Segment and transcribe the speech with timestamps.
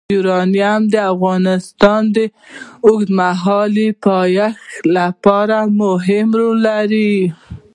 [0.15, 2.17] یورانیم د افغانستان د
[2.87, 7.13] اوږدمهاله پایښت لپاره مهم رول لري.